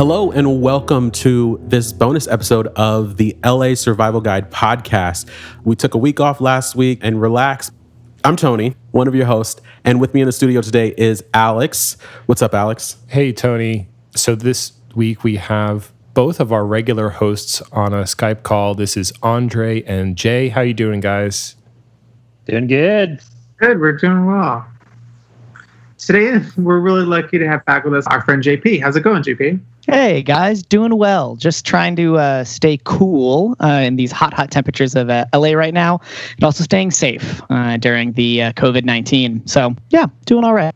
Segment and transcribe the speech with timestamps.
[0.00, 5.28] Hello, and welcome to this bonus episode of the LA Survival Guide podcast.
[5.62, 7.74] We took a week off last week and relaxed.
[8.24, 11.98] I'm Tony, one of your hosts, and with me in the studio today is Alex.
[12.24, 12.96] What's up, Alex?
[13.08, 13.90] Hey, Tony.
[14.16, 18.74] So this week we have both of our regular hosts on a Skype call.
[18.74, 20.48] This is Andre and Jay.
[20.48, 21.56] How you doing, guys?
[22.46, 23.20] Doing good.
[23.58, 24.66] Good, we're doing well.
[26.00, 28.82] Today, we're really lucky to have back with us our friend JP.
[28.82, 29.60] How's it going, JP?
[29.86, 31.36] Hey guys, doing well.
[31.36, 35.52] Just trying to uh, stay cool uh, in these hot, hot temperatures of uh, LA
[35.52, 36.00] right now,
[36.36, 39.46] and also staying safe uh, during the uh, COVID 19.
[39.46, 40.74] So, yeah, doing all right.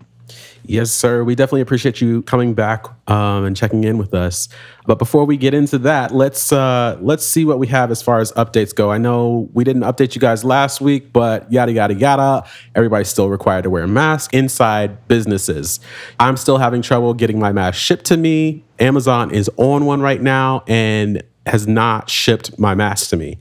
[0.67, 1.23] Yes, sir.
[1.25, 4.49] We definitely appreciate you coming back um, and checking in with us.
[4.87, 8.19] But before we get into that, let's uh, let's see what we have as far
[8.19, 8.91] as updates go.
[8.91, 12.49] I know we didn't update you guys last week, but yada yada yada.
[12.75, 15.81] Everybody's still required to wear a mask inside businesses.
[16.19, 18.65] I'm still having trouble getting my mask shipped to me.
[18.79, 23.37] Amazon is on one right now and has not shipped my mask to me,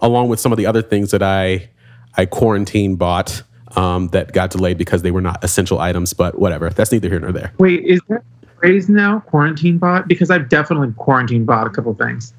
[0.00, 1.70] along with some of the other things that I
[2.16, 3.44] I quarantine bought
[3.76, 6.12] um, that got delayed because they were not essential items.
[6.12, 7.52] But whatever, that's neither here nor there.
[7.58, 8.22] Wait, is that
[8.58, 10.08] phrase now quarantine bot?
[10.08, 12.32] Because I've definitely quarantine bought a couple things.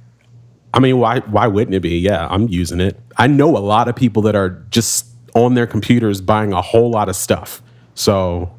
[0.73, 1.97] I mean, why why wouldn't it be?
[1.97, 2.99] Yeah, I'm using it.
[3.17, 6.89] I know a lot of people that are just on their computers buying a whole
[6.89, 7.61] lot of stuff.
[7.93, 8.51] So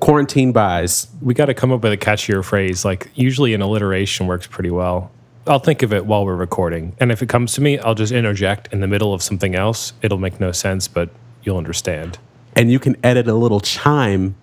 [0.00, 1.06] quarantine buys.
[1.22, 2.84] We got to come up with a catchier phrase.
[2.84, 5.10] Like usually an alliteration works pretty well.
[5.46, 6.96] I'll think of it while we're recording.
[6.98, 9.92] And if it comes to me, I'll just interject in the middle of something else.
[10.00, 11.10] It'll make no sense, but
[11.44, 12.18] you'll understand.
[12.56, 14.36] And you can edit a little chime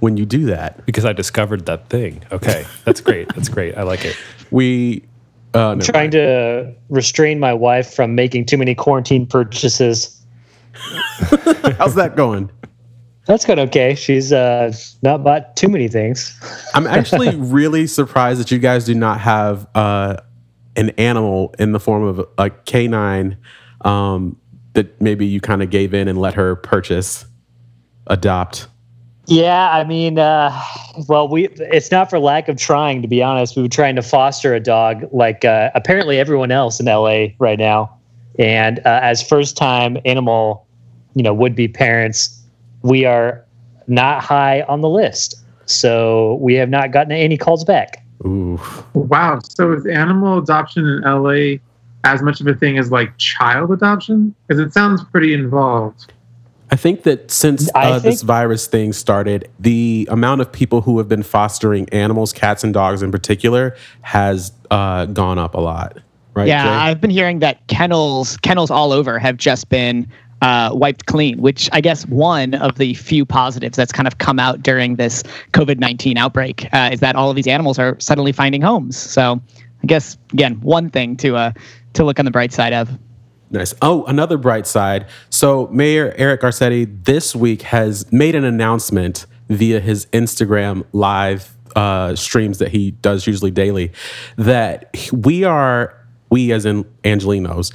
[0.00, 0.84] when you do that.
[0.86, 2.22] Because I discovered that thing.
[2.32, 2.66] Okay.
[2.84, 3.28] That's great.
[3.34, 3.76] That's great.
[3.76, 4.16] I like it.
[4.50, 5.04] We
[5.52, 5.80] uh, no.
[5.80, 10.16] Trying to restrain my wife from making too many quarantine purchases.
[10.74, 12.50] How's that going?
[13.26, 13.94] That's going okay.
[13.94, 14.72] She's uh,
[15.02, 16.38] not bought too many things.
[16.74, 20.16] I'm actually really surprised that you guys do not have uh,
[20.76, 23.36] an animal in the form of a canine
[23.82, 24.36] um,
[24.74, 27.24] that maybe you kind of gave in and let her purchase,
[28.06, 28.68] adopt.
[29.26, 30.60] Yeah, I mean, uh,
[31.06, 33.02] well, we it's not for lack of trying.
[33.02, 36.80] To be honest, we were trying to foster a dog, like uh, apparently everyone else
[36.80, 37.96] in LA right now.
[38.38, 40.66] And uh, as first time animal,
[41.14, 42.42] you know, would be parents,
[42.82, 43.44] we are
[43.86, 45.36] not high on the list.
[45.66, 48.04] So we have not gotten any calls back.
[48.24, 48.60] Ooh.
[48.94, 49.38] Wow.
[49.44, 51.58] So is animal adoption in LA
[52.04, 54.34] as much of a thing as like child adoption?
[54.46, 56.12] Because it sounds pretty involved.
[56.72, 60.98] I think that since uh, think- this virus thing started, the amount of people who
[60.98, 65.98] have been fostering animals, cats and dogs in particular, has uh, gone up a lot.
[66.34, 66.46] Right?
[66.46, 66.70] Yeah, Jay?
[66.70, 70.06] I've been hearing that kennels, kennels all over, have just been
[70.42, 71.40] uh, wiped clean.
[71.40, 75.24] Which I guess one of the few positives that's kind of come out during this
[75.52, 78.96] COVID nineteen outbreak uh, is that all of these animals are suddenly finding homes.
[78.96, 79.40] So
[79.82, 81.52] I guess again, one thing to uh,
[81.94, 82.90] to look on the bright side of.
[83.50, 83.74] Nice.
[83.82, 85.06] Oh, another bright side.
[85.28, 92.14] So, Mayor Eric Garcetti this week has made an announcement via his Instagram live uh,
[92.14, 93.92] streams that he does usually daily
[94.36, 95.96] that we are,
[96.30, 97.74] we as in Angelinos,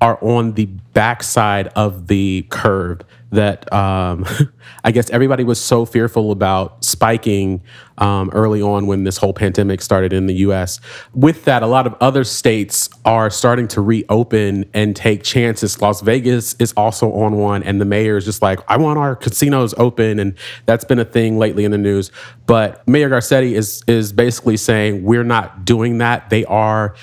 [0.00, 3.00] are on the backside of the curve
[3.34, 4.26] that um,
[4.84, 7.62] I guess everybody was so fearful about spiking
[7.98, 10.80] um, early on when this whole pandemic started in the US.
[11.14, 15.80] With that, a lot of other states are starting to reopen and take chances.
[15.80, 19.14] Las Vegas is also on one, and the mayor is just like, I want our
[19.14, 20.18] casinos open.
[20.18, 20.34] And
[20.66, 22.10] that's been a thing lately in the news.
[22.46, 26.30] But Mayor Garcetti is, is basically saying, we're not doing that.
[26.30, 26.94] They are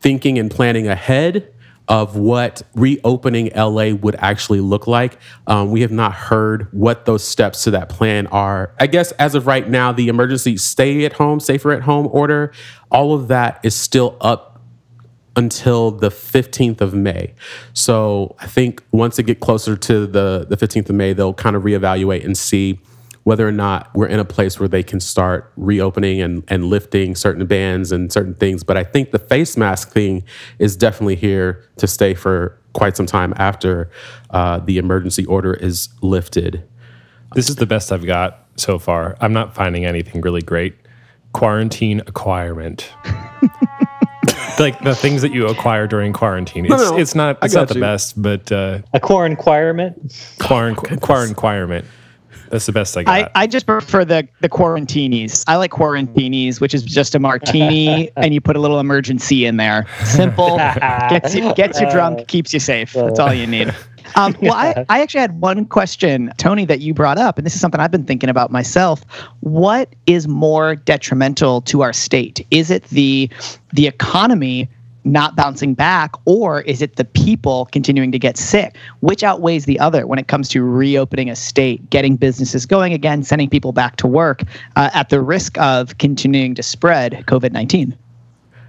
[0.00, 1.52] thinking and planning ahead
[1.88, 5.18] of what reopening LA would actually look like.
[5.46, 8.74] Um, we have not heard what those steps to that plan are.
[8.80, 12.52] I guess as of right now, the emergency stay at home, safer at home order,
[12.90, 14.60] all of that is still up
[15.36, 17.34] until the 15th of May.
[17.74, 21.54] So I think once it get closer to the, the 15th of May, they'll kind
[21.54, 22.80] of reevaluate and see
[23.26, 27.16] whether or not we're in a place where they can start reopening and, and lifting
[27.16, 28.62] certain bans and certain things.
[28.62, 30.22] But I think the face mask thing
[30.60, 33.90] is definitely here to stay for quite some time after
[34.30, 36.62] uh, the emergency order is lifted.
[37.34, 39.16] This is the best I've got so far.
[39.20, 40.76] I'm not finding anything really great.
[41.32, 42.88] Quarantine acquirement.
[44.60, 46.66] like the things that you acquire during quarantine.
[46.66, 47.80] It's, No, no, it's not it's not the you.
[47.80, 50.12] best, but uh, A core requirement.
[50.38, 51.84] quarant- quarant- acquirement.
[52.50, 53.32] That's the best I I, got.
[53.34, 55.44] I just prefer the the quarantinis.
[55.46, 59.56] I like quarantinis, which is just a martini and you put a little emergency in
[59.56, 59.86] there.
[60.04, 60.56] Simple,
[61.08, 62.92] gets you gets you drunk, keeps you safe.
[62.92, 63.74] That's all you need.
[64.14, 67.54] Um, well, I, I actually had one question, Tony, that you brought up, and this
[67.54, 69.02] is something I've been thinking about myself.
[69.40, 72.46] What is more detrimental to our state?
[72.50, 73.28] Is it the
[73.72, 74.68] the economy
[75.06, 78.76] not bouncing back, or is it the people continuing to get sick?
[79.00, 83.22] Which outweighs the other when it comes to reopening a state, getting businesses going again,
[83.22, 84.42] sending people back to work
[84.74, 87.96] uh, at the risk of continuing to spread COVID 19?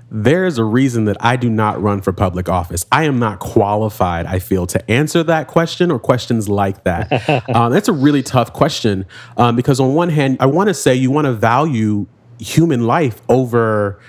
[0.09, 2.85] There's a reason that I do not run for public office.
[2.91, 7.11] I am not qualified, I feel, to answer that question or questions like that.
[7.53, 9.05] um, that's a really tough question
[9.35, 12.07] um, because, on one hand, I want to say you want to value
[12.39, 13.99] human life over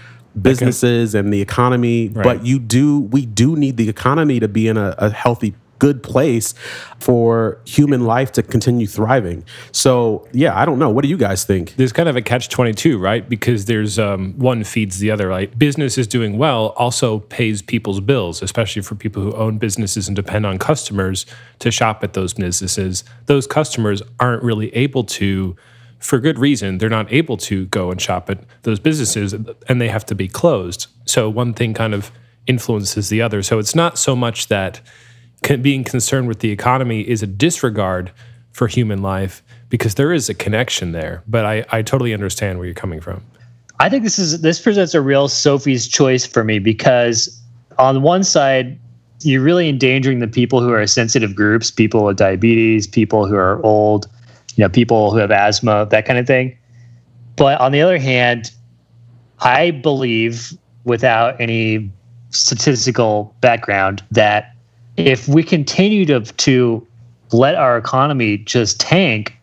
[0.42, 2.24] businesses and the economy, Right.
[2.24, 6.02] but you do, we do need the economy to be in a, a healthy, good
[6.02, 6.54] place
[6.98, 9.44] for human life to continue thriving.
[9.70, 10.90] So, yeah, I don't know.
[10.90, 11.76] What do you guys think?
[11.76, 15.56] there's kind of a catch 22 right because there's um, one feeds the other right
[15.56, 20.16] business is doing well also pays people's bills especially for people who own businesses and
[20.16, 21.26] depend on customers
[21.60, 25.54] to shop at those businesses those customers aren't really able to
[25.98, 29.88] for good reason they're not able to go and shop at those businesses and they
[29.88, 32.10] have to be closed so one thing kind of
[32.46, 34.80] influences the other so it's not so much that
[35.60, 38.12] being concerned with the economy is a disregard
[38.52, 41.22] for human life because there is a connection there.
[41.26, 43.22] But I, I totally understand where you're coming from.
[43.80, 47.40] I think this is this presents a real Sophie's choice for me because
[47.78, 48.78] on one side,
[49.20, 53.62] you're really endangering the people who are sensitive groups, people with diabetes, people who are
[53.62, 54.08] old,
[54.58, 56.58] you know, people who have asthma, that kind of thing.
[57.36, 58.50] But on the other hand,
[59.38, 60.52] I believe
[60.84, 61.88] without any
[62.30, 64.52] statistical background that
[64.96, 66.84] if we continue to to
[67.30, 69.36] let our economy just tank,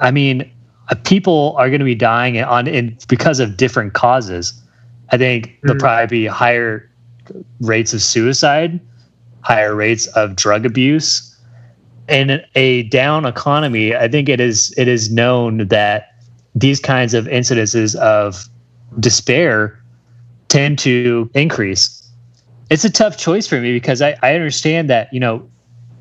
[0.00, 0.50] I mean,
[0.88, 4.60] uh, people are going to be dying on in because of different causes.
[5.12, 5.80] I think there'll Mm.
[5.80, 6.90] probably be higher
[7.60, 8.80] rates of suicide,
[9.42, 11.36] higher rates of drug abuse.
[12.08, 16.14] In a down economy, I think it is it is known that
[16.54, 18.48] these kinds of incidences of
[18.98, 19.78] despair
[20.48, 21.94] tend to increase.
[22.70, 25.48] It's a tough choice for me because I, I understand that, you know,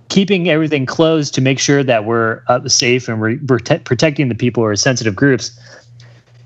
[0.10, 4.36] keeping everything closed to make sure that we're uh, safe and we're prote- protecting the
[4.36, 5.60] people are sensitive groups,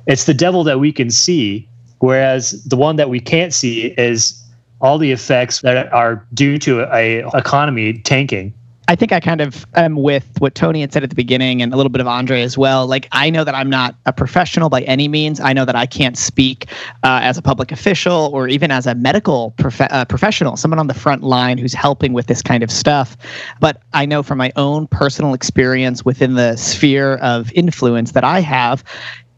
[0.07, 1.67] it's the devil that we can see.
[1.99, 4.41] Whereas the one that we can't see is
[4.81, 8.53] all the effects that are due to a economy tanking.
[8.91, 11.73] I think I kind of am with what Tony had said at the beginning and
[11.73, 12.87] a little bit of Andre as well.
[12.87, 15.39] Like, I know that I'm not a professional by any means.
[15.39, 16.65] I know that I can't speak
[17.05, 20.87] uh, as a public official or even as a medical prof- uh, professional, someone on
[20.87, 23.15] the front line who's helping with this kind of stuff.
[23.61, 28.41] But I know from my own personal experience within the sphere of influence that I
[28.41, 28.83] have,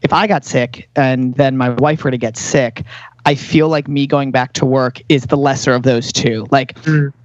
[0.02, 2.82] if I got sick and then my wife were to get sick,
[3.26, 6.46] I feel like me going back to work is the lesser of those two.
[6.50, 6.76] Like,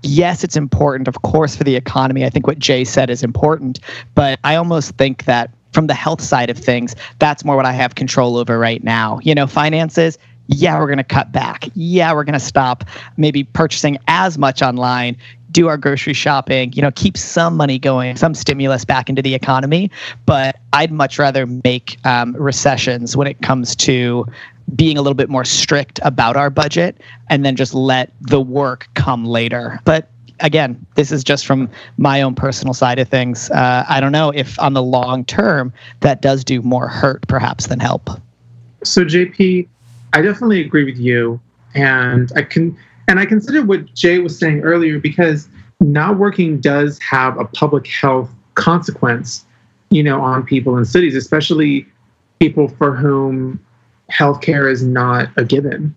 [0.02, 2.26] yes, it's important, of course, for the economy.
[2.26, 3.80] I think what Jay said is important,
[4.16, 7.74] but I almost think that from the health side of things, that's more what I
[7.74, 9.20] have control over right now.
[9.24, 10.18] You know, finances,
[10.48, 11.70] yeah, we're going to cut back.
[11.76, 12.84] Yeah, we're going to stop
[13.18, 15.16] maybe purchasing as much online,
[15.52, 19.36] do our grocery shopping, you know, keep some money going, some stimulus back into the
[19.36, 19.92] economy.
[20.26, 24.26] But I'd much rather make um, recessions when it comes to
[24.76, 28.88] being a little bit more strict about our budget and then just let the work
[28.94, 29.80] come later.
[29.86, 30.10] But
[30.40, 33.50] again, this is just from my own personal side of things.
[33.52, 37.68] Uh, I don't know if on the long term that does do more hurt perhaps
[37.68, 38.10] than help.
[38.84, 39.68] So JP,
[40.14, 41.40] I definitely agree with you,
[41.74, 45.50] and I can and I consider what Jay was saying earlier because
[45.80, 49.46] not working does have a public health consequence,
[49.90, 51.86] you know, on people in cities, especially
[52.40, 53.60] people for whom
[54.12, 55.96] healthcare is not a given,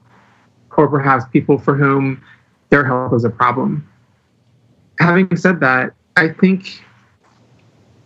[0.77, 2.23] or perhaps people for whom
[2.71, 3.89] their health is a problem.
[4.99, 6.83] Having said that, I think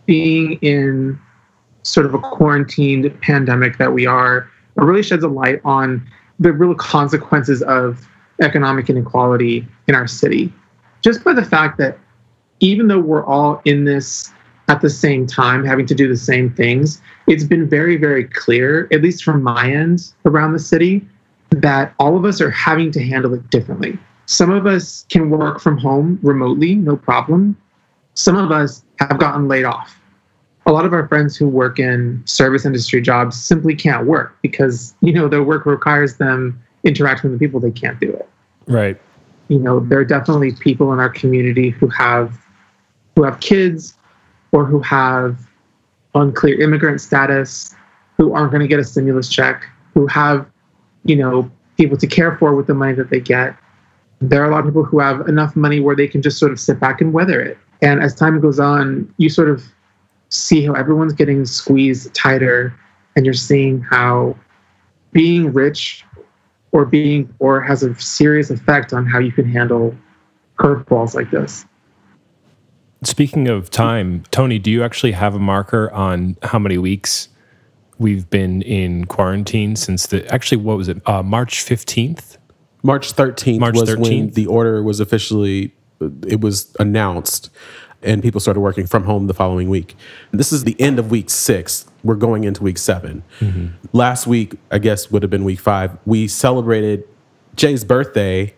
[0.06, 1.20] being in
[1.82, 6.06] sort of a quarantined pandemic that we are it really sheds a light on
[6.38, 8.06] the real consequences of
[8.42, 10.52] economic inequality in our city.
[11.00, 11.98] Just by the fact that
[12.60, 14.32] even though we're all in this
[14.68, 18.88] at the same time, having to do the same things, it's been very, very clear,
[18.92, 21.06] at least from my end around the city,
[21.50, 23.98] that all of us are having to handle it differently.
[24.26, 27.56] Some of us can work from home remotely, no problem.
[28.14, 30.00] Some of us have gotten laid off
[30.66, 34.94] a lot of our friends who work in service industry jobs simply can't work because
[35.00, 38.28] you know their work requires them interacting with people they can't do it
[38.66, 39.00] Right.
[39.48, 42.38] you know there are definitely people in our community who have
[43.14, 43.95] who have kids
[44.56, 45.38] or who have
[46.14, 47.74] unclear immigrant status,
[48.16, 50.46] who aren't going to get a stimulus check, who have,
[51.04, 53.54] you know, people to care for with the money that they get.
[54.22, 56.52] There are a lot of people who have enough money where they can just sort
[56.52, 57.58] of sit back and weather it.
[57.82, 59.62] And as time goes on, you sort of
[60.30, 62.74] see how everyone's getting squeezed tighter,
[63.14, 64.34] and you're seeing how
[65.12, 66.02] being rich
[66.72, 69.94] or being or has a serious effect on how you can handle
[70.58, 71.66] curveballs like this.
[73.02, 77.28] Speaking of time, Tony, do you actually have a marker on how many weeks
[77.98, 82.38] we've been in quarantine since the actually what was it uh, March fifteenth?
[82.82, 84.34] March 13th March was when 13th?
[84.34, 85.74] the order was officially
[86.26, 87.50] it was announced
[88.02, 89.96] and people started working from home the following week.
[90.30, 91.86] This is the end of week 6.
[92.04, 93.24] We're going into week 7.
[93.92, 95.98] Last week, I guess would have been week 5.
[96.06, 97.04] We celebrated
[97.56, 98.54] Jay's birthday,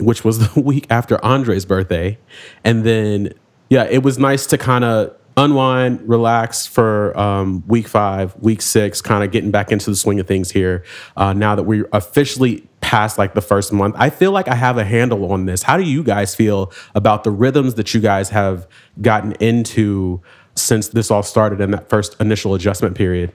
[0.00, 2.18] which was the week after Andre's birthday.
[2.64, 3.32] And then
[3.70, 9.00] yeah, it was nice to kind of unwind, relax for um, week five, week six,
[9.00, 10.84] kind of getting back into the swing of things here.
[11.16, 14.76] Uh, now that we're officially past like the first month, I feel like I have
[14.76, 15.62] a handle on this.
[15.62, 18.66] How do you guys feel about the rhythms that you guys have
[19.00, 20.20] gotten into
[20.56, 23.32] since this all started in that first initial adjustment period?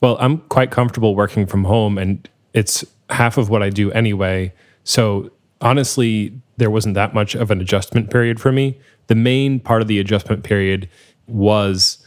[0.00, 4.54] Well, I'm quite comfortable working from home and it's half of what I do anyway.
[4.82, 8.78] So honestly, there wasn't that much of an adjustment period for me.
[9.06, 10.88] The main part of the adjustment period
[11.26, 12.04] was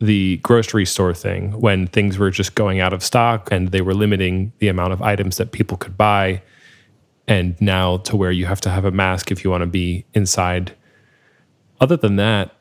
[0.00, 3.94] the grocery store thing when things were just going out of stock and they were
[3.94, 6.42] limiting the amount of items that people could buy.
[7.26, 10.04] And now to where you have to have a mask if you want to be
[10.12, 10.74] inside.
[11.80, 12.54] Other than that,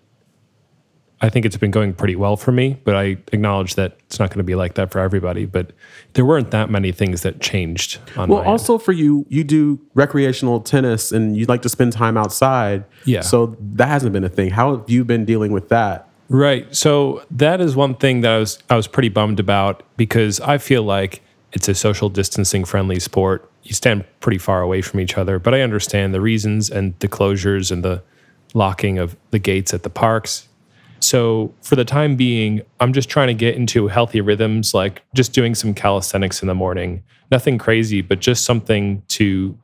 [1.23, 4.29] I think it's been going pretty well for me, but I acknowledge that it's not
[4.29, 5.45] going to be like that for everybody.
[5.45, 5.71] But
[6.13, 8.51] there weren't that many things that changed on Well, my end.
[8.51, 12.83] also for you, you do recreational tennis and you like to spend time outside.
[13.05, 13.21] Yeah.
[13.21, 14.49] So that hasn't been a thing.
[14.51, 16.09] How have you been dealing with that?
[16.27, 16.73] Right.
[16.75, 20.57] So that is one thing that I was I was pretty bummed about because I
[20.57, 21.21] feel like
[21.53, 23.49] it's a social distancing friendly sport.
[23.63, 27.07] You stand pretty far away from each other, but I understand the reasons and the
[27.07, 28.03] closures and the
[28.53, 30.49] locking of the gates at the parks.
[31.03, 35.33] So for the time being, I'm just trying to get into healthy rhythms, like just
[35.33, 37.03] doing some calisthenics in the morning.
[37.29, 39.57] Nothing crazy, but just something to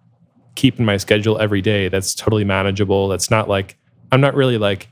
[0.55, 3.07] keep in my schedule every day that's totally manageable.
[3.07, 3.77] That's not like
[4.11, 4.89] I'm not really like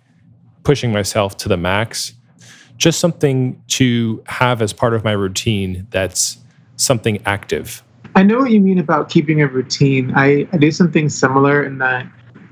[0.63, 2.13] pushing myself to the max.
[2.77, 6.37] Just something to have as part of my routine that's
[6.77, 7.83] something active.
[8.15, 10.13] I know what you mean about keeping a routine.
[10.15, 12.07] I, I do something similar in that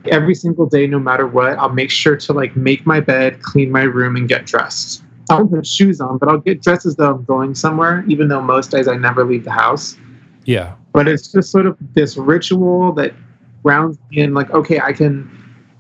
[0.08, 3.72] every single day, no matter what, I'll make sure to like make my bed, clean
[3.72, 5.04] my room, and get dressed.
[5.30, 8.28] I don't put shoes on, but I'll get dressed as though I'm going somewhere, even
[8.28, 9.98] though most days I never leave the house.
[10.46, 10.76] Yeah.
[10.94, 13.14] But it's just sort of this ritual that
[13.64, 15.32] grounds me in like, okay, I can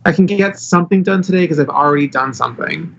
[0.05, 2.95] I can get something done today because I've already done something.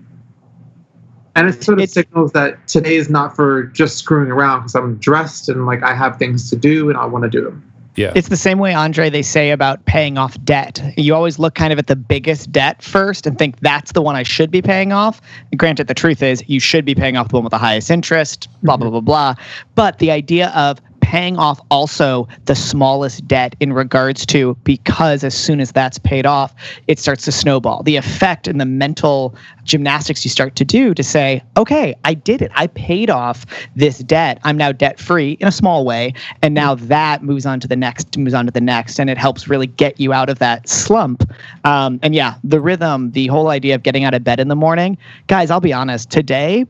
[1.35, 4.75] And it sort of It's- signals that today is not for just screwing around because
[4.75, 7.63] I'm dressed and like I have things to do and I want to do them.
[7.97, 8.11] Yeah.
[8.15, 10.81] It's the same way, Andre, they say about paying off debt.
[10.97, 14.15] You always look kind of at the biggest debt first and think that's the one
[14.15, 15.19] I should be paying off.
[15.57, 18.47] Granted, the truth is you should be paying off the one with the highest interest,
[18.61, 19.03] blah, blah, mm-hmm.
[19.03, 19.43] blah, blah.
[19.73, 25.33] But the idea of paying off also the smallest debt in regards to because as
[25.33, 26.53] soon as that's paid off,
[26.87, 27.81] it starts to snowball.
[27.81, 29.33] The effect and the mental
[29.63, 32.51] gymnastics you start to do to say, okay, I did it.
[32.55, 34.39] I paid off this debt.
[34.43, 36.13] I'm now debt free in a small way.
[36.41, 38.99] And now that moves on to the next, moves on to the next.
[38.99, 41.23] And it helps really get you out of that slump.
[41.63, 44.57] Um, and yeah, the rhythm, the whole idea of getting out of bed in the
[44.57, 44.97] morning.
[45.27, 46.65] Guys, I'll be honest, today,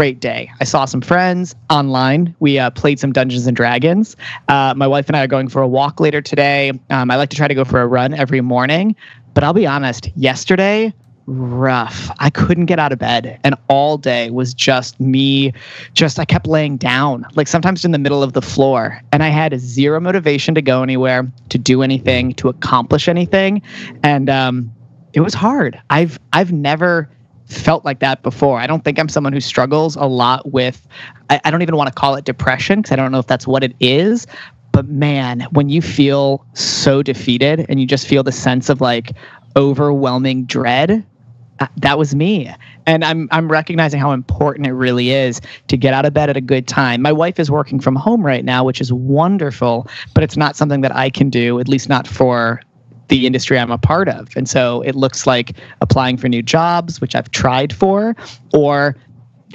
[0.00, 0.50] great day.
[0.62, 2.34] I saw some friends online.
[2.40, 4.16] We uh, played some Dungeons and Dragons.
[4.48, 6.72] Uh, my wife and I are going for a walk later today.
[6.88, 8.96] Um, I like to try to go for a run every morning.
[9.34, 10.94] But I'll be honest, yesterday,
[11.26, 12.10] rough.
[12.18, 13.38] I couldn't get out of bed.
[13.44, 15.52] And all day was just me,
[15.92, 19.02] just I kept laying down, like sometimes in the middle of the floor.
[19.12, 23.60] And I had zero motivation to go anywhere, to do anything, to accomplish anything.
[24.02, 24.72] And um,
[25.12, 25.78] it was hard.
[25.90, 27.10] I've I've never
[27.52, 28.58] felt like that before.
[28.58, 30.86] I don't think I'm someone who struggles a lot with,
[31.28, 33.46] I, I don't even want to call it depression because I don't know if that's
[33.46, 34.26] what it is.
[34.72, 39.12] But man, when you feel so defeated and you just feel the sense of like
[39.56, 41.04] overwhelming dread,
[41.58, 42.50] uh, that was me.
[42.86, 46.36] And I'm I'm recognizing how important it really is to get out of bed at
[46.36, 47.02] a good time.
[47.02, 50.80] My wife is working from home right now, which is wonderful, but it's not something
[50.80, 52.62] that I can do, at least not for
[53.10, 54.34] the industry I'm a part of.
[54.36, 58.16] And so it looks like applying for new jobs, which I've tried for,
[58.54, 58.96] or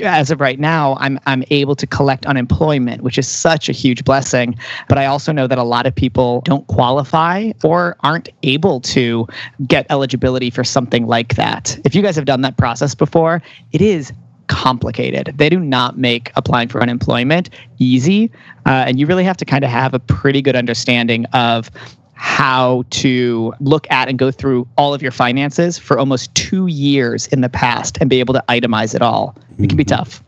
[0.03, 4.03] as of right now, I'm I'm able to collect unemployment, which is such a huge
[4.03, 4.57] blessing.
[4.89, 9.27] But I also know that a lot of people don't qualify or aren't able to
[9.67, 11.79] get eligibility for something like that.
[11.85, 14.11] If you guys have done that process before, it is
[14.47, 15.33] complicated.
[15.37, 18.31] They do not make applying for unemployment easy.
[18.65, 21.71] Uh, and you really have to kind of have a pretty good understanding of
[22.15, 27.27] how to look at and go through all of your finances for almost two years
[27.27, 29.35] in the past and be able to itemize it all.
[29.59, 29.97] It can be Mhm.
[29.97, 30.23] tough.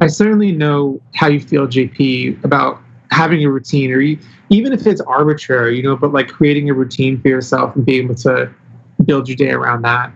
[0.00, 2.80] I certainly know how you feel, JP, about
[3.10, 4.00] having a routine, or
[4.50, 8.04] even if it's arbitrary, you know, but like creating a routine for yourself and being
[8.04, 8.48] able to
[9.04, 10.12] build your day around that.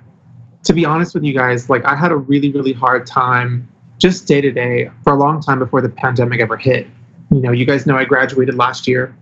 [0.65, 3.69] To be honest with you guys, like I had a really, really hard time
[3.99, 6.87] just day to day for a long time before the pandemic ever hit.
[7.31, 9.15] You know, you guys know I graduated last year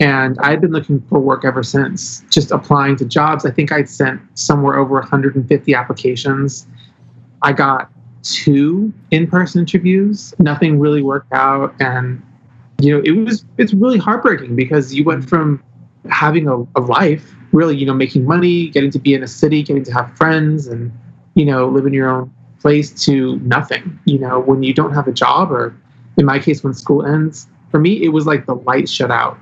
[0.00, 3.46] and I've been looking for work ever since, just applying to jobs.
[3.46, 6.66] I think I'd sent somewhere over 150 applications.
[7.42, 7.90] I got
[8.22, 10.34] two in-person interviews.
[10.38, 12.22] Nothing really worked out, and
[12.80, 15.62] you know, it was it's really heartbreaking because you went from
[16.10, 19.62] having a, a life, really, you know, making money, getting to be in a city,
[19.62, 20.92] getting to have friends, and
[21.34, 23.98] you know, live in your own place to nothing.
[24.04, 25.74] You know, when you don't have a job, or
[26.18, 27.48] in my case, when school ends.
[27.70, 29.38] For me, it was like the light shut out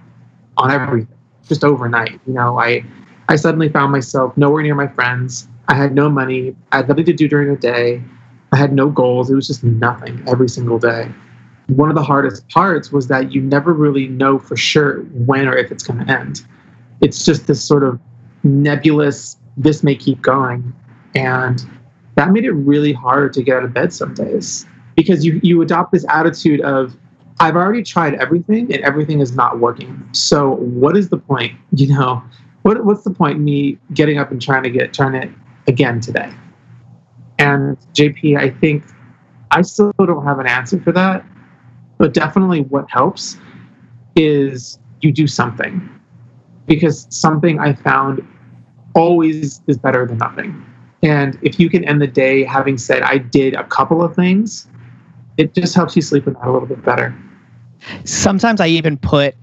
[0.56, 1.08] on everything
[1.48, 2.20] just overnight.
[2.26, 2.84] You know, I
[3.28, 5.48] I suddenly found myself nowhere near my friends.
[5.68, 6.54] I had no money.
[6.72, 8.02] I had nothing to do during the day.
[8.52, 9.30] I had no goals.
[9.30, 11.10] It was just nothing every single day.
[11.68, 15.56] One of the hardest parts was that you never really know for sure when or
[15.56, 16.46] if it's going to end.
[17.00, 17.98] It's just this sort of
[18.42, 20.74] nebulous, this may keep going.
[21.14, 21.64] And
[22.16, 25.62] that made it really hard to get out of bed some days because you, you
[25.62, 26.96] adopt this attitude of,
[27.44, 30.08] I've already tried everything and everything is not working.
[30.12, 31.52] So what is the point?
[31.76, 32.22] You know,
[32.62, 35.30] what, what's the point in me getting up and trying to get, trying it
[35.66, 36.32] again today?
[37.38, 38.84] And JP, I think
[39.50, 41.26] I still don't have an answer for that,
[41.98, 43.36] but definitely what helps
[44.16, 45.90] is you do something
[46.66, 48.26] because something I found
[48.94, 50.64] always is better than nothing.
[51.02, 54.68] And if you can end the day having said, I did a couple of things,
[55.36, 57.14] it just helps you sleep at night a little bit better.
[58.04, 59.34] Sometimes I even put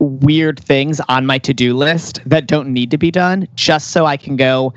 [0.00, 4.16] weird things on my to-do list that don't need to be done just so I
[4.16, 4.72] can go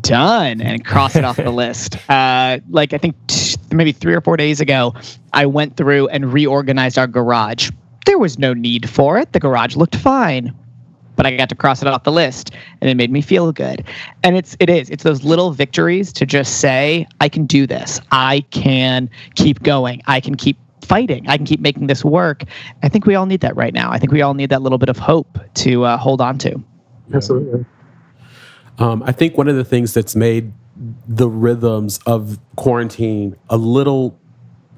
[0.00, 1.96] done and cross it off the list.
[2.10, 4.94] Uh, like I think t- maybe three or four days ago,
[5.32, 7.70] I went through and reorganized our garage.
[8.04, 9.32] There was no need for it.
[9.32, 10.54] The garage looked fine,
[11.16, 13.84] but I got to cross it off the list, and it made me feel good.
[14.22, 18.00] And it's it is it's those little victories to just say I can do this.
[18.10, 20.02] I can keep going.
[20.06, 21.28] I can keep fighting.
[21.28, 22.44] I can keep making this work.
[22.82, 23.90] I think we all need that right now.
[23.90, 26.62] I think we all need that little bit of hope to uh, hold on to.
[27.12, 27.64] Absolutely.
[28.78, 30.52] Um, I think one of the things that's made
[31.08, 34.18] the rhythms of quarantine a little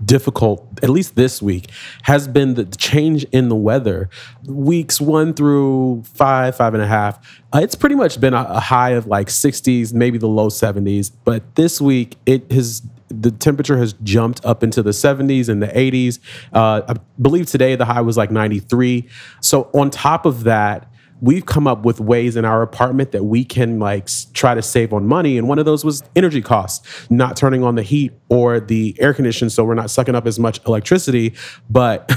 [0.05, 1.71] difficult, at least this week,
[2.03, 4.09] has been the change in the weather.
[4.47, 8.61] Weeks one through five, five and a half, uh, it's pretty much been a, a
[8.61, 11.11] high of like 60s, maybe the low 70s.
[11.25, 15.68] But this week, it has the temperature has jumped up into the 70s and the
[15.68, 16.18] 80s.
[16.53, 19.09] Uh, I believe today the high was like 93.
[19.40, 20.90] So on top of that,
[21.21, 24.92] we've come up with ways in our apartment that we can like try to save
[24.92, 28.61] on money and one of those was energy costs not turning on the heat or
[28.61, 31.35] the air condition so we're not sucking up as much electricity
[31.68, 32.12] but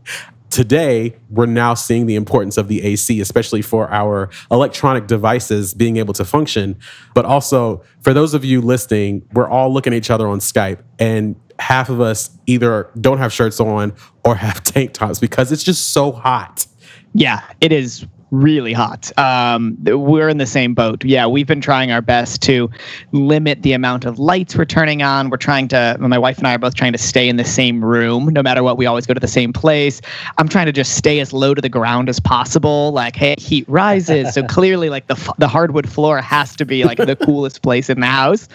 [0.52, 5.96] today we're now seeing the importance of the AC especially for our electronic devices being
[5.96, 6.78] able to function.
[7.14, 10.82] But also for those of you listening we're all looking at each other on Skype
[10.98, 15.64] and half of us either don't have shirts on or have tank tops because it's
[15.64, 16.66] just so hot.
[17.14, 19.16] Yeah, it is really hot.
[19.18, 21.04] Um, we're in the same boat.
[21.04, 22.70] Yeah, we've been trying our best to
[23.12, 25.28] limit the amount of lights we're turning on.
[25.30, 27.84] We're trying to, my wife and I are both trying to stay in the same
[27.84, 28.26] room.
[28.28, 30.00] No matter what, we always go to the same place.
[30.38, 32.90] I'm trying to just stay as low to the ground as possible.
[32.92, 34.32] Like, hey, heat rises.
[34.34, 37.90] so clearly, like the, f- the hardwood floor has to be like the coolest place
[37.90, 38.48] in the house.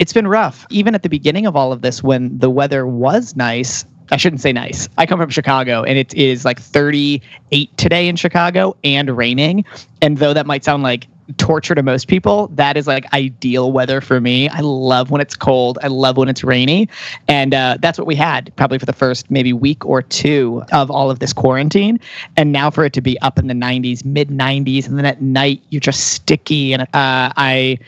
[0.00, 0.66] It's been rough.
[0.70, 4.40] Even at the beginning of all of this, when the weather was nice, I shouldn't
[4.40, 4.88] say nice.
[4.98, 9.64] I come from Chicago and it is like 38 today in Chicago and raining.
[10.02, 14.00] And though that might sound like torture to most people, that is like ideal weather
[14.00, 14.48] for me.
[14.48, 15.78] I love when it's cold.
[15.82, 16.88] I love when it's rainy.
[17.28, 20.90] And uh, that's what we had probably for the first maybe week or two of
[20.90, 22.00] all of this quarantine.
[22.36, 25.22] And now for it to be up in the 90s, mid 90s, and then at
[25.22, 26.72] night you're just sticky.
[26.72, 27.78] And uh, I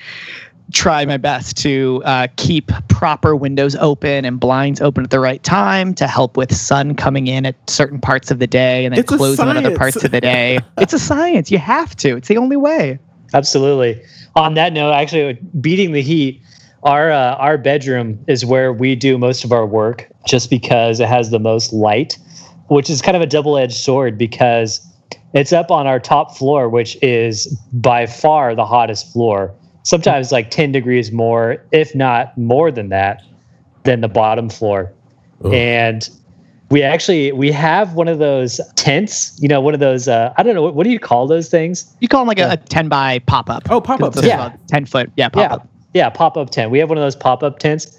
[0.72, 5.42] try my best to uh, keep proper windows open and blinds open at the right
[5.42, 9.00] time to help with sun coming in at certain parts of the day and then
[9.00, 10.60] It's closing at other parts of the day.
[10.78, 11.50] it's a science.
[11.50, 12.16] You have to.
[12.16, 12.98] It's the only way.
[13.34, 14.02] Absolutely.
[14.36, 16.42] On that note, actually, beating the heat,
[16.82, 21.08] our uh, our bedroom is where we do most of our work, just because it
[21.08, 22.18] has the most light,
[22.68, 24.86] which is kind of a double edged sword because
[25.34, 29.54] it's up on our top floor, which is by far the hottest floor.
[29.84, 33.22] Sometimes like ten degrees more, if not more than that.
[33.84, 34.92] than the bottom floor.
[35.52, 36.08] And
[36.70, 40.42] we actually we have one of those tents, you know, one of those uh, I
[40.42, 41.92] don't know what, what do you call those things?
[42.00, 43.64] You call them like a, a 10 by pop up.
[43.70, 44.26] Oh, pop-up tent.
[44.26, 44.56] Yeah.
[44.68, 45.10] 10 foot.
[45.16, 45.68] Yeah, pop yeah, up.
[45.94, 46.70] yeah, pop up tent.
[46.70, 47.98] We have one of those pop up tents.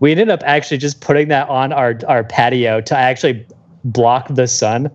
[0.00, 3.46] We ended up actually just putting that on our our patio to actually
[3.84, 4.90] block the sun,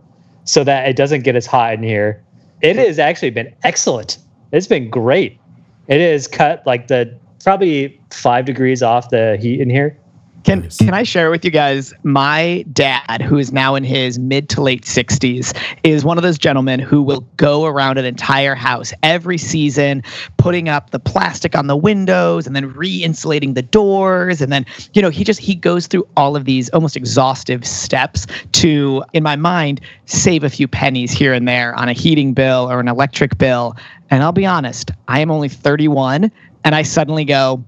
[0.46, 2.24] so that it doesn't get as hot in here.
[2.62, 4.18] It has actually been excellent.
[4.52, 5.40] It's been great.
[5.88, 9.98] It is cut like the probably five degrees off the heat in here.
[10.46, 10.78] Can Nice.
[10.78, 11.92] can I share with you guys?
[12.04, 16.38] My dad, who is now in his mid to late sixties, is one of those
[16.38, 20.04] gentlemen who will go around an entire house every season,
[20.38, 25.02] putting up the plastic on the windows and then re-insulating the doors, and then you
[25.02, 29.36] know he just he goes through all of these almost exhaustive steps to, in my
[29.36, 33.40] mind, save a few pennies here and there on a heating bill or an electric
[33.40, 33.76] bill.
[34.12, 36.32] And I'll be honest, I am only 31,
[36.64, 37.66] and I suddenly go,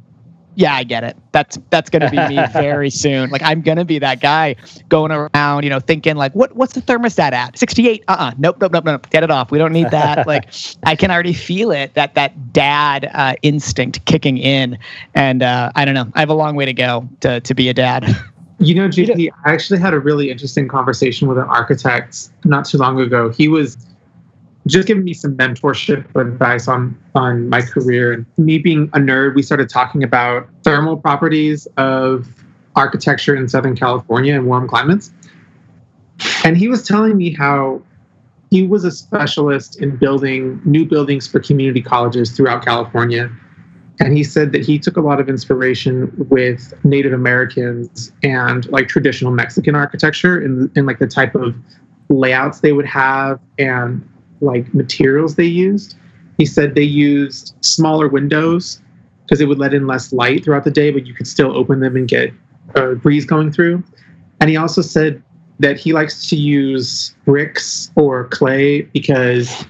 [0.57, 1.15] yeah, I get it.
[1.33, 3.29] That's that's gonna be me very soon.
[3.29, 4.55] Like I'm gonna be that guy
[4.89, 7.55] going around, you know, thinking like, what what's the thermostat at?
[7.59, 8.03] 68.
[8.07, 8.31] Uh-uh.
[8.39, 9.09] Nope, nope, nope, nope.
[9.11, 9.51] Get it off.
[9.51, 10.25] We don't need that.
[10.27, 10.51] like
[10.83, 14.79] I can already feel it, that that dad uh, instinct kicking in.
[15.13, 16.11] And uh, I don't know.
[16.15, 18.07] I have a long way to go to to be a dad.
[18.59, 22.79] You know, JP, I actually had a really interesting conversation with an architect not too
[22.79, 23.29] long ago.
[23.29, 23.77] He was
[24.67, 28.13] just giving me some mentorship advice on on my career.
[28.13, 32.27] And me being a nerd we started talking about thermal properties of
[32.75, 35.11] architecture in southern california and warm climates.
[36.43, 37.81] And he was telling me how
[38.49, 43.31] he was a specialist in building new buildings for community colleges throughout california.
[43.99, 48.87] And he said that he took a lot of inspiration with native americans and like
[48.87, 51.55] traditional mexican architecture and, and like the type of
[52.09, 54.07] layouts they would have and
[54.41, 55.95] like materials they used.
[56.37, 58.81] He said they used smaller windows
[59.23, 61.79] because it would let in less light throughout the day, but you could still open
[61.79, 62.31] them and get
[62.75, 63.83] a breeze going through.
[64.39, 65.21] And he also said
[65.59, 69.65] that he likes to use bricks or clay because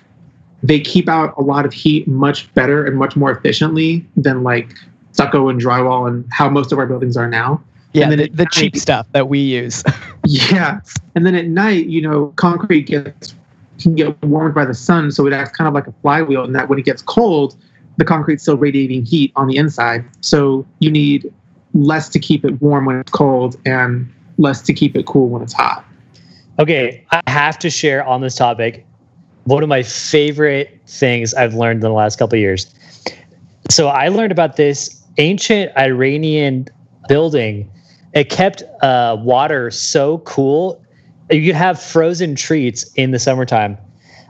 [0.62, 4.74] they keep out a lot of heat much better and much more efficiently than like
[5.14, 7.64] stucco and drywall and how most of our buildings are now.
[7.94, 9.84] Yeah, And then the, at the cheap stuff that we use.
[10.30, 10.82] Yeah.
[11.16, 13.34] And then at night, you know, concrete gets
[13.80, 16.56] can get warmed by the sun, so it acts kind of like a flywheel, and
[16.56, 17.56] that when it gets cold,
[17.98, 20.06] the concrete's still radiating heat on the inside.
[20.22, 21.34] So you need
[21.74, 25.42] less to keep it warm when it's cold and less to keep it cool when
[25.42, 25.86] it's hot.
[26.60, 28.86] Okay, I have to share on this topic
[29.44, 32.74] one of my favorite things I've learned in the last couple years.
[33.70, 36.68] So I learned about this ancient Iranian
[37.08, 37.72] building.
[38.14, 40.84] It kept uh, water so cool.
[41.30, 43.78] You could have frozen treats in the summertime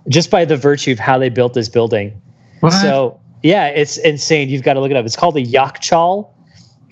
[0.09, 2.19] just by the virtue of how they built this building.
[2.61, 2.71] What?
[2.71, 4.49] So yeah, it's insane.
[4.49, 5.05] You've got to look it up.
[5.05, 6.29] It's called the Yakhchal.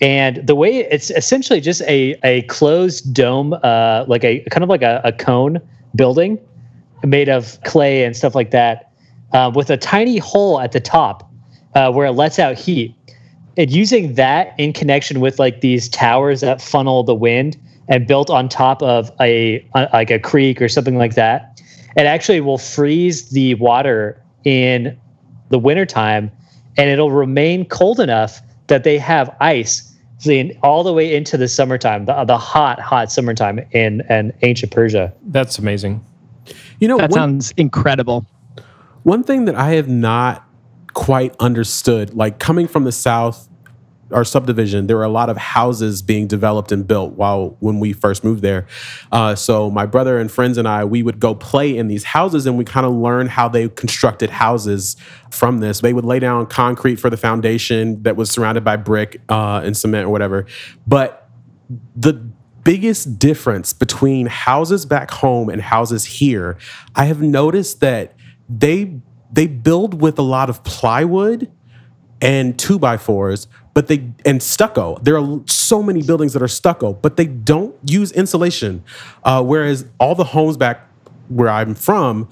[0.00, 4.68] And the way it's essentially just a, a closed dome, uh, like a kind of
[4.68, 5.60] like a, a cone
[5.94, 6.38] building
[7.02, 8.92] made of clay and stuff like that,
[9.32, 11.30] uh, with a tiny hole at the top
[11.74, 12.94] uh, where it lets out heat.
[13.56, 17.56] And using that in connection with like these towers that funnel the wind
[17.88, 21.60] and built on top of a, a like a creek or something like that,
[21.96, 24.98] it actually will freeze the water in
[25.50, 26.30] the wintertime
[26.76, 29.92] and it'll remain cold enough that they have ice
[30.24, 34.72] the- all the way into the summertime, the, the hot, hot summertime in, in ancient
[34.72, 35.12] Persia.
[35.28, 36.04] That's amazing.
[36.80, 38.26] You know, That one, sounds incredible.
[39.04, 40.44] one thing that I have not
[40.94, 43.48] quite understood, like coming from the South,
[44.12, 47.92] our subdivision, there were a lot of houses being developed and built while when we
[47.92, 48.66] first moved there.
[49.10, 52.46] Uh, so my brother and friends and I, we would go play in these houses,
[52.46, 54.96] and we kind of learned how they constructed houses
[55.30, 55.80] from this.
[55.80, 59.76] They would lay down concrete for the foundation that was surrounded by brick uh, and
[59.76, 60.46] cement or whatever,
[60.86, 61.28] but
[61.96, 62.12] the
[62.66, 66.58] biggest difference between houses back home and houses here,
[66.96, 68.14] I have noticed that
[68.48, 69.00] they
[69.32, 71.50] they build with a lot of plywood
[72.20, 74.98] and two by fours, but they and stucco.
[75.02, 78.82] There are so many buildings that are stucco, but they don't use insulation.
[79.22, 80.88] Uh, whereas all the homes back
[81.28, 82.30] where I'm from,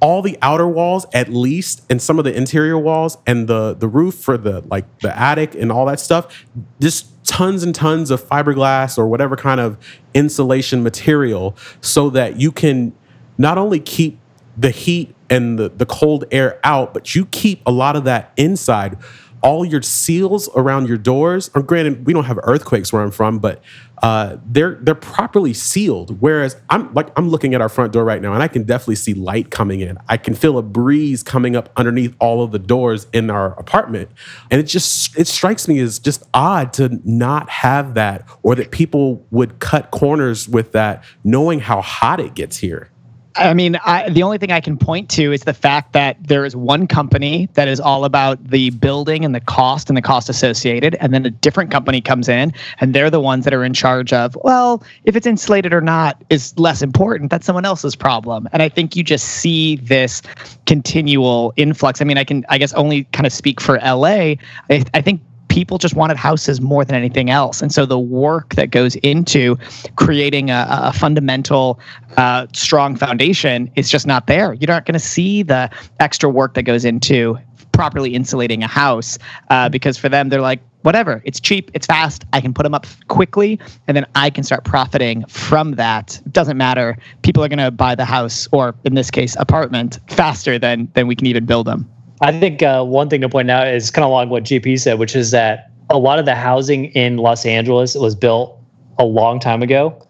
[0.00, 3.88] all the outer walls at least and some of the interior walls and the the
[3.88, 6.44] roof for the like the attic and all that stuff
[6.82, 9.78] just tons and tons of fiberglass or whatever kind of
[10.12, 12.92] insulation material so that you can
[13.38, 14.18] not only keep
[14.58, 18.30] the heat and the, the cold air out but you keep a lot of that
[18.36, 18.98] inside
[19.44, 21.50] all your seals around your doors.
[21.54, 23.62] Or granted, we don't have earthquakes where I'm from, but
[24.02, 26.20] uh, they're they're properly sealed.
[26.20, 28.96] Whereas I'm like I'm looking at our front door right now, and I can definitely
[28.96, 29.98] see light coming in.
[30.08, 34.10] I can feel a breeze coming up underneath all of the doors in our apartment,
[34.50, 38.70] and it just it strikes me as just odd to not have that, or that
[38.70, 42.90] people would cut corners with that, knowing how hot it gets here.
[43.36, 46.44] I mean, I, the only thing I can point to is the fact that there
[46.44, 50.28] is one company that is all about the building and the cost and the cost
[50.28, 53.74] associated, and then a different company comes in and they're the ones that are in
[53.74, 57.30] charge of, well, if it's insulated or not is less important.
[57.30, 58.48] That's someone else's problem.
[58.52, 60.22] And I think you just see this
[60.66, 62.00] continual influx.
[62.00, 64.36] I mean, I can, I guess, only kind of speak for LA.
[64.70, 65.20] I, I think
[65.54, 67.62] people just wanted houses more than anything else.
[67.62, 69.56] And so the work that goes into
[69.94, 71.78] creating a, a fundamental,
[72.16, 74.54] uh, strong foundation is just not there.
[74.54, 77.38] You're not going to see the extra work that goes into
[77.70, 79.16] properly insulating a house
[79.50, 82.74] uh, because for them, they're like, whatever, it's cheap, it's fast, I can put them
[82.74, 86.20] up quickly, and then I can start profiting from that.
[86.32, 86.98] Doesn't matter.
[87.22, 91.06] People are going to buy the house, or in this case, apartment, faster than than
[91.06, 91.88] we can even build them.
[92.20, 94.98] I think uh, one thing to point out is kind of along what JP said,
[94.98, 98.58] which is that a lot of the housing in Los Angeles was built
[98.98, 100.00] a long time ago.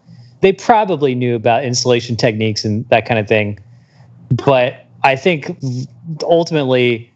[0.41, 3.59] They probably knew about insulation techniques and that kind of thing.
[4.31, 5.57] But I think
[6.23, 7.11] ultimately,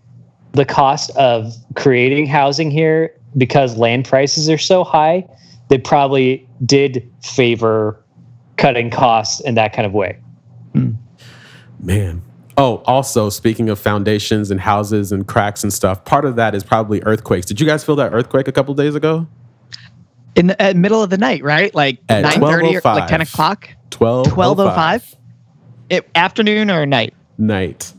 [0.52, 5.26] the cost of creating housing here, because land prices are so high,
[5.68, 8.02] they probably did favor
[8.56, 10.18] cutting costs in that kind of way.
[11.80, 12.22] Man.
[12.58, 16.64] Oh, also speaking of foundations and houses and cracks and stuff, part of that is
[16.64, 17.46] probably earthquakes.
[17.46, 19.28] Did you guys feel that earthquake a couple days ago?
[20.34, 21.72] In the middle of the night, right?
[21.72, 25.14] Like nine thirty or like ten oh o'clock, 12 twelve oh five.
[25.88, 27.14] It afternoon or night?
[27.38, 27.92] night.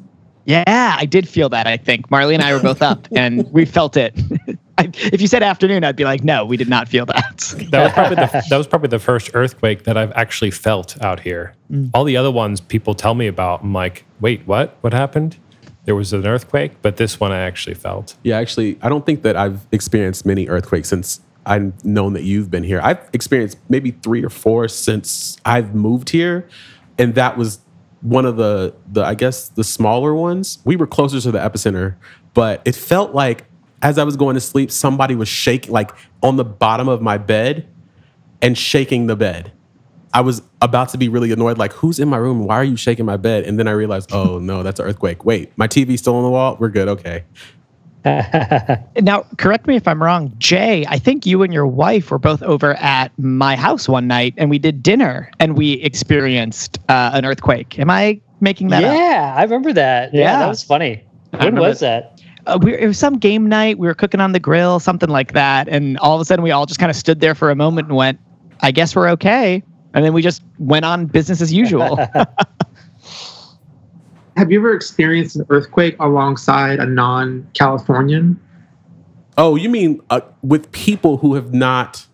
[0.45, 1.65] Yeah, I did feel that.
[1.65, 4.13] I think Marley and I were both up, and we felt it.
[4.85, 7.55] I, if you said afternoon, I'd be like, no, we did not feel that.
[7.69, 11.19] That was probably the, that was probably the first earthquake that I've actually felt out
[11.19, 11.53] here.
[11.71, 11.91] Mm.
[11.93, 14.77] All the other ones people tell me about, I'm like, wait, what?
[14.81, 15.37] What happened?
[15.85, 18.15] There was an earthquake, but this one I actually felt.
[18.23, 22.49] Yeah, actually, I don't think that I've experienced many earthquakes since I've known that you've
[22.49, 22.79] been here.
[22.81, 26.47] I've experienced maybe three or four since I've moved here,
[26.97, 27.59] and that was
[28.01, 30.59] one of the the I guess the smaller ones.
[30.63, 31.95] We were closer to the epicenter,
[32.33, 33.45] but it felt like
[33.81, 37.17] as I was going to sleep, somebody was shaking like on the bottom of my
[37.17, 37.67] bed
[38.41, 39.51] and shaking the bed.
[40.13, 42.43] I was about to be really annoyed, like, who's in my room?
[42.45, 43.43] Why are you shaking my bed?
[43.43, 45.23] And then I realized, oh no, that's an earthquake.
[45.23, 46.57] Wait, my TV's still on the wall?
[46.59, 46.87] We're good.
[46.87, 47.23] Okay.
[48.05, 50.85] now, correct me if I'm wrong, Jay.
[50.87, 54.49] I think you and your wife were both over at my house one night, and
[54.49, 57.77] we did dinner, and we experienced uh, an earthquake.
[57.77, 58.93] Am I making that up?
[58.93, 60.13] yeah, I remember that.
[60.13, 60.39] Yeah, Yeah.
[60.39, 61.03] that was funny.
[61.33, 62.18] I When was that?
[62.45, 63.77] Uh, we, it was some game night.
[63.77, 66.51] We were cooking on the grill, something like that, and all of a sudden we
[66.51, 68.19] all just kind of stood there for a moment and went,
[68.61, 71.97] "I guess we're okay." And then we just went on business as usual.
[74.37, 78.39] Have you ever experienced an earthquake alongside a non-Californian?
[79.37, 82.05] Oh, you mean uh, with people who have not?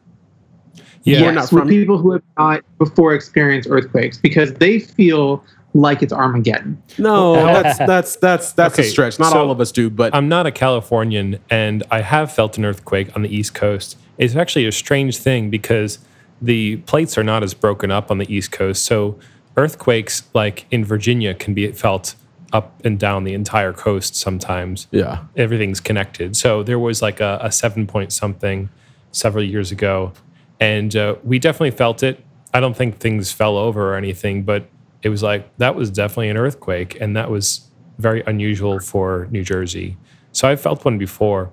[1.04, 1.20] Yeah.
[1.20, 5.44] You're not with from- people who have not before experienced earthquakes because they feel
[5.76, 6.82] like it's Armageddon.
[6.98, 9.20] No, that's that's that's that's Okay, a stretch.
[9.20, 12.58] Not so all of us do, but I'm not a Californian, and I have felt
[12.58, 13.98] an earthquake on the East Coast.
[14.18, 16.00] It's actually a strange thing because
[16.42, 18.86] the plates are not as broken up on the East Coast.
[18.86, 19.20] So
[19.58, 22.16] earthquakes, like in Virginia, can be felt
[22.54, 24.88] up and down the entire coast sometimes.
[24.92, 26.38] yeah, Everything's connected.
[26.38, 28.70] So there was like a, a seven point something
[29.12, 30.14] several years ago,
[30.62, 32.24] and uh, we definitely felt it.
[32.54, 34.68] I don't think things fell over or anything, but
[35.06, 39.44] it was like that was definitely an earthquake, and that was very unusual for New
[39.44, 39.98] Jersey.
[40.32, 41.52] So I felt one before,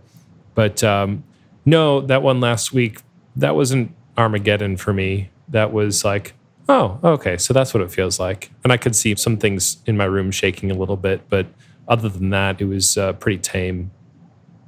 [0.55, 1.23] but um,
[1.67, 3.03] no, that one last week
[3.37, 5.31] that wasn't Armageddon for me.
[5.49, 6.33] That was like,
[6.67, 9.99] oh, okay, so that's what it feels like, and I could see some things in
[9.99, 11.47] my room shaking a little bit, but
[11.89, 13.91] other than that, it was uh, pretty tame.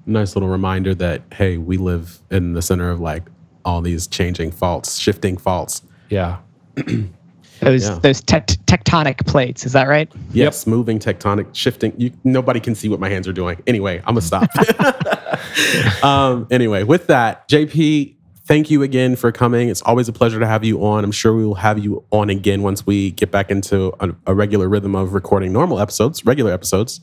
[0.04, 3.22] nice little reminder that hey, we live in the center of like
[3.64, 5.80] all these changing faults, shifting faults.
[6.10, 6.40] Yeah.
[7.64, 7.98] those Yeah.
[8.00, 9.66] those tect- tectonic plates.
[9.66, 10.10] Is that right?
[10.32, 11.92] Yes, moving, tectonic, shifting.
[11.96, 13.62] You, nobody can see what my hands are doing.
[13.66, 14.48] Anyway, I'm gonna stop.
[16.04, 18.14] um, anyway, with that, JP,
[18.46, 19.68] thank you again for coming.
[19.68, 21.04] It's always a pleasure to have you on.
[21.04, 24.34] I'm sure we will have you on again once we get back into a, a
[24.34, 27.00] regular rhythm of recording normal episodes, regular episodes.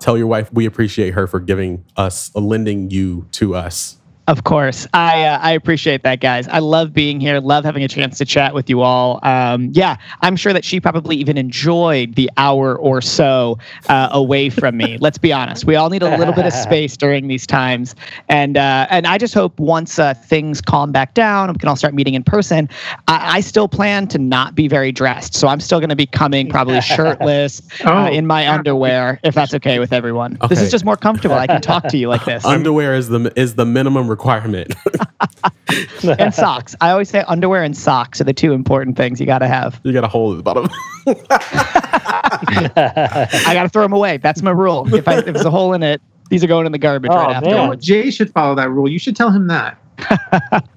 [0.00, 3.96] Tell your wife we appreciate her for giving us, lending you to us.
[4.28, 6.46] Of course, I uh, I appreciate that, guys.
[6.46, 7.40] I love being here.
[7.40, 9.18] Love having a chance to chat with you all.
[9.24, 13.58] Um, yeah, I'm sure that she probably even enjoyed the hour or so
[13.88, 14.96] uh, away from me.
[14.98, 15.64] Let's be honest.
[15.64, 17.96] We all need a little bit of space during these times,
[18.28, 21.76] and uh, and I just hope once uh, things calm back down, we can all
[21.76, 22.68] start meeting in person.
[23.08, 26.06] I, I still plan to not be very dressed, so I'm still going to be
[26.06, 30.38] coming probably shirtless Oh, uh, in my underwear, if that's okay with everyone.
[30.48, 31.34] This is just more comfortable.
[31.34, 32.44] I can talk to you like this.
[32.44, 34.74] Underwear is the is the minimum requirement.
[36.18, 36.76] and socks.
[36.80, 39.80] I always say underwear and socks are the two important things you got to have.
[39.82, 40.68] you got a hole at the bottom.
[42.76, 44.18] I got to throw them away.
[44.18, 44.92] That's my rule.
[44.94, 47.16] If, I, if there's a hole in it, these are going in the garbage Oh,
[47.16, 47.50] right after.
[47.50, 47.80] man.
[47.80, 48.88] Jay should follow that rule.
[48.88, 49.78] You should tell him that.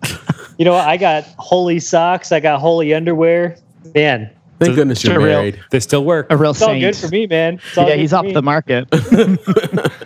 [0.58, 0.74] You know.
[0.76, 2.32] I got holy socks.
[2.32, 3.58] I got holy underwear.
[3.94, 5.52] Man, Thank So- goodness you're for real.
[5.70, 6.28] They still work.
[6.30, 7.56] A real it's all good for me, man.
[7.56, 8.32] It's all Yeah, he's for off me.
[8.32, 8.88] the market.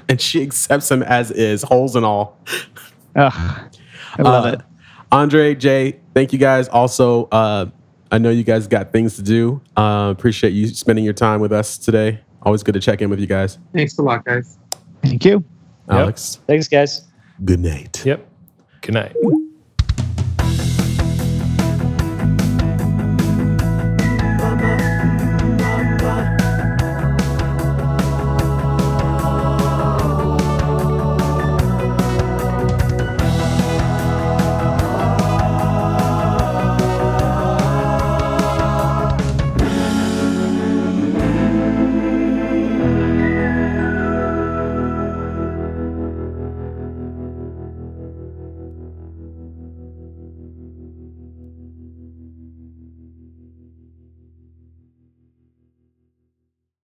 [0.10, 2.40] and she accepts him as is, holes and all.
[3.16, 3.34] Ugh,
[4.18, 4.62] I love Uh, it.
[5.12, 6.68] Andre, Jay, thank you guys.
[6.68, 7.66] Also, uh,
[8.12, 9.62] I know you guys got things to do.
[9.76, 12.20] Uh, appreciate you spending your time with us today.
[12.44, 13.58] Always good to check in with you guys.
[13.74, 14.58] Thanks a lot, guys.
[15.02, 15.44] Thank you.
[15.90, 15.98] Yep.
[15.98, 17.08] Alex, Thanks, guys.
[17.44, 18.04] good night.
[18.06, 18.28] Yep.
[18.82, 19.16] Good night.